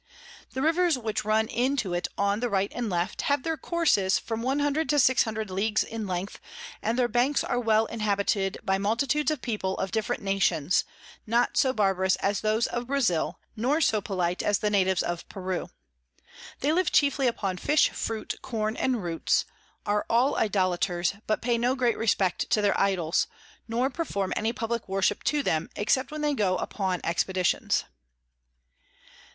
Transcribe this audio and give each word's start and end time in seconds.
The 0.55 0.63
Rivers 0.63 0.97
which 0.97 1.23
run 1.23 1.47
into 1.47 1.93
it 1.93 2.07
on 2.17 2.39
the 2.39 2.49
right 2.49 2.71
and 2.73 2.89
left, 2.89 3.21
have 3.29 3.43
their 3.43 3.55
Courses 3.55 4.17
from 4.17 4.41
100 4.41 4.89
to 4.89 4.97
600 4.97 5.51
Leagues 5.51 5.83
in 5.83 6.07
length, 6.07 6.39
and 6.81 6.97
their 6.97 7.07
Banks 7.07 7.43
are 7.43 7.59
well 7.59 7.85
inhabited 7.85 8.57
by 8.63 8.79
multitudes 8.79 9.29
of 9.29 9.43
People 9.43 9.77
of 9.77 9.91
different 9.91 10.23
Nations, 10.23 10.85
not 11.27 11.55
so 11.55 11.71
barbarous 11.71 12.15
as 12.15 12.41
those 12.41 12.65
of 12.65 12.87
Brazile, 12.87 13.35
nor 13.55 13.79
so 13.79 14.01
polite 14.01 14.41
as 14.41 14.57
the 14.57 14.71
Natives 14.71 15.03
of 15.03 15.29
Peru. 15.29 15.69
They 16.61 16.71
live 16.73 16.91
chiefly 16.91 17.27
upon 17.27 17.57
Fish, 17.57 17.89
Fruit, 17.91 18.33
Corn 18.41 18.75
and 18.77 19.03
Roots; 19.03 19.45
are 19.85 20.07
all 20.09 20.35
Idolaters, 20.35 21.13
but 21.27 21.43
pay 21.43 21.59
no 21.59 21.75
great 21.75 21.95
Respect 21.95 22.49
to 22.49 22.59
their 22.59 22.79
Idols, 22.81 23.27
nor 23.67 23.91
perform 23.91 24.33
any 24.35 24.51
publick 24.51 24.89
Worship 24.89 25.21
to 25.25 25.43
them, 25.43 25.69
except 25.75 26.09
when 26.09 26.21
they 26.21 26.33
go 26.33 26.57
upon 26.57 27.01
Expeditions. 27.03 27.83